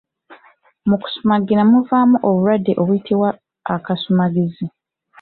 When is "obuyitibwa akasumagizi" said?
2.81-4.65